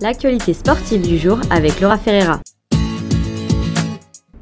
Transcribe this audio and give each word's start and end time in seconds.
l'actualité 0.00 0.54
sportive 0.54 1.02
du 1.02 1.18
jour 1.18 1.38
avec 1.50 1.80
Laura 1.80 1.98
Ferreira. 1.98 2.40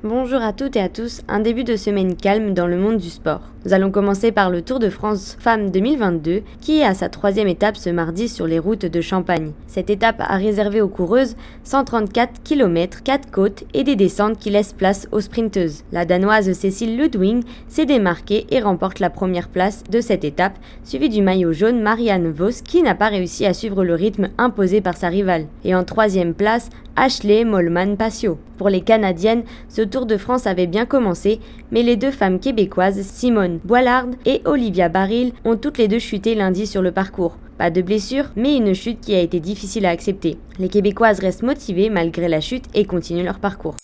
Bonjour 0.08 0.40
à 0.40 0.52
toutes 0.52 0.76
et 0.76 0.80
à 0.80 0.88
tous, 0.88 1.22
un 1.26 1.40
début 1.40 1.64
de 1.64 1.74
semaine 1.74 2.14
calme 2.14 2.54
dans 2.54 2.68
le 2.68 2.76
monde 2.76 2.98
du 2.98 3.10
sport. 3.10 3.40
Nous 3.64 3.72
allons 3.72 3.90
commencer 3.90 4.30
par 4.30 4.50
le 4.50 4.62
Tour 4.62 4.78
de 4.78 4.88
France 4.88 5.36
Femmes 5.40 5.72
2022 5.72 6.42
qui 6.60 6.78
est 6.78 6.84
à 6.84 6.94
sa 6.94 7.08
troisième 7.08 7.48
étape 7.48 7.76
ce 7.76 7.90
mardi 7.90 8.28
sur 8.28 8.46
les 8.46 8.60
routes 8.60 8.86
de 8.86 9.00
Champagne. 9.00 9.50
Cette 9.66 9.90
étape 9.90 10.20
a 10.20 10.36
réservé 10.36 10.80
aux 10.80 10.86
coureuses 10.86 11.34
134 11.64 12.44
km, 12.44 13.02
4 13.02 13.32
côtes 13.32 13.64
et 13.74 13.82
des 13.82 13.96
descentes 13.96 14.38
qui 14.38 14.50
laissent 14.50 14.72
place 14.72 15.08
aux 15.10 15.20
sprinteuses. 15.20 15.82
La 15.90 16.04
danoise 16.04 16.52
Cécile 16.52 16.96
Ludwig 16.96 17.42
s'est 17.66 17.86
démarquée 17.86 18.46
et 18.50 18.60
remporte 18.60 19.00
la 19.00 19.10
première 19.10 19.48
place 19.48 19.82
de 19.90 20.00
cette 20.00 20.22
étape, 20.22 20.56
suivie 20.84 21.08
du 21.08 21.20
maillot 21.20 21.52
jaune 21.52 21.82
Marianne 21.82 22.30
Vos 22.30 22.62
qui 22.62 22.80
n'a 22.84 22.94
pas 22.94 23.08
réussi 23.08 23.44
à 23.44 23.54
suivre 23.54 23.82
le 23.82 23.94
rythme 23.94 24.28
imposé 24.38 24.80
par 24.80 24.96
sa 24.96 25.08
rivale. 25.08 25.46
Et 25.64 25.74
en 25.74 25.82
troisième 25.82 26.34
place, 26.34 26.70
Ashley 26.94 27.44
Molman 27.44 27.96
Passio. 27.96 28.38
Pour 28.56 28.70
les 28.70 28.80
Canadiennes, 28.80 29.42
ce 29.68 29.82
Tour 29.82 29.95
de 30.04 30.18
France 30.18 30.46
avait 30.46 30.66
bien 30.66 30.84
commencé, 30.84 31.40
mais 31.70 31.82
les 31.82 31.96
deux 31.96 32.10
femmes 32.10 32.40
québécoises, 32.40 33.00
Simone 33.00 33.60
Boilard 33.64 34.08
et 34.26 34.42
Olivia 34.44 34.90
Baril, 34.90 35.32
ont 35.46 35.56
toutes 35.56 35.78
les 35.78 35.88
deux 35.88 35.98
chuté 35.98 36.34
lundi 36.34 36.66
sur 36.66 36.82
le 36.82 36.92
parcours. 36.92 37.38
Pas 37.56 37.70
de 37.70 37.80
blessure, 37.80 38.26
mais 38.36 38.56
une 38.56 38.74
chute 38.74 39.00
qui 39.00 39.14
a 39.14 39.20
été 39.20 39.40
difficile 39.40 39.86
à 39.86 39.90
accepter. 39.90 40.36
Les 40.58 40.68
Québécoises 40.68 41.20
restent 41.20 41.42
motivées 41.42 41.88
malgré 41.88 42.28
la 42.28 42.42
chute 42.42 42.66
et 42.74 42.84
continuent 42.84 43.24
leur 43.24 43.38
parcours. 43.38 43.76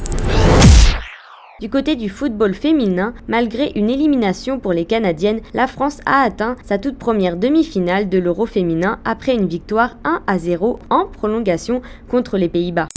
Du 1.63 1.71
côté 1.71 1.95
du 1.95 2.09
football 2.09 2.55
féminin, 2.55 3.15
malgré 3.29 3.71
une 3.77 3.89
élimination 3.89 4.59
pour 4.59 4.73
les 4.73 4.85
Canadiennes, 4.85 5.41
la 5.55 5.69
France 5.69 6.01
a 6.07 6.23
atteint 6.23 6.57
sa 6.65 6.77
toute 6.77 6.99
première 6.99 7.37
demi-finale 7.37 8.09
de 8.09 8.19
l'Euro 8.19 8.47
féminin 8.47 8.99
après 9.05 9.35
une 9.35 9.47
victoire 9.47 9.97
1 10.03 10.23
à 10.27 10.39
0 10.39 10.81
en 10.91 11.07
prolongation 11.07 11.81
contre 12.09 12.37
les 12.37 12.49
Pays-Bas. 12.49 12.89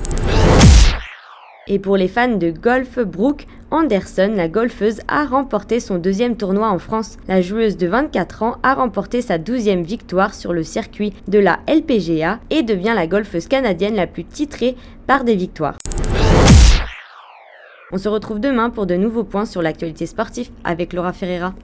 Et 1.67 1.80
pour 1.80 1.97
les 1.97 2.08
fans 2.08 2.38
de 2.38 2.52
golf, 2.52 2.99
Brooke 2.99 3.47
Anderson, 3.71 4.33
la 4.35 4.47
golfeuse, 4.47 5.02
a 5.08 5.25
remporté 5.25 5.80
son 5.80 5.97
deuxième 5.97 6.38
tournoi 6.38 6.69
en 6.69 6.77
France. 6.77 7.17
La 7.27 7.41
joueuse 7.41 7.75
de 7.75 7.88
24 7.88 8.44
ans 8.44 8.57
a 8.61 8.75
remporté 8.75 9.23
sa 9.23 9.39
douzième 9.39 9.81
victoire 9.81 10.35
sur 10.35 10.53
le 10.53 10.63
circuit 10.63 11.13
de 11.27 11.39
la 11.39 11.59
LPGA 11.67 12.39
et 12.52 12.61
devient 12.61 12.94
la 12.95 13.07
golfeuse 13.07 13.47
canadienne 13.47 13.95
la 13.95 14.05
plus 14.05 14.25
titrée 14.25 14.75
par 15.07 15.23
des 15.23 15.35
victoires. 15.35 15.77
On 17.91 17.97
se 17.97 18.09
retrouve 18.09 18.39
demain 18.39 18.69
pour 18.69 18.85
de 18.85 18.95
nouveaux 18.95 19.23
points 19.23 19.45
sur 19.45 19.63
l'actualité 19.63 20.05
sportive 20.05 20.52
avec 20.63 20.94
Laura 20.94 21.13
Ferreira. 21.13 21.55